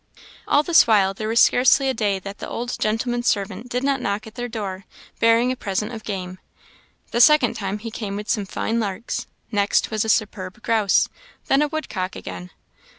[0.47, 4.01] All this while there was scarcely a day that the old gentleman's servant did not
[4.01, 4.85] knock at their door,
[5.19, 6.39] bearing a present of game.
[7.11, 11.07] The second time he came with some fine larks; next was a superb grouse;
[11.45, 12.49] then woodcock again.